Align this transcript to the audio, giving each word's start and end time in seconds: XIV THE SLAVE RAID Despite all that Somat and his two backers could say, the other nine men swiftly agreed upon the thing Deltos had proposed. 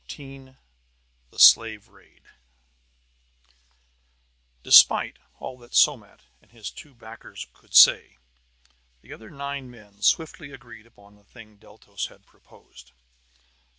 XIV 0.07 0.55
THE 1.29 1.37
SLAVE 1.37 1.89
RAID 1.89 2.23
Despite 4.63 5.17
all 5.37 5.59
that 5.59 5.75
Somat 5.75 6.21
and 6.41 6.49
his 6.51 6.71
two 6.71 6.95
backers 6.95 7.45
could 7.53 7.75
say, 7.75 8.17
the 9.03 9.13
other 9.13 9.29
nine 9.29 9.69
men 9.69 10.01
swiftly 10.01 10.51
agreed 10.51 10.87
upon 10.87 11.17
the 11.17 11.23
thing 11.23 11.57
Deltos 11.59 12.07
had 12.07 12.25
proposed. 12.25 12.93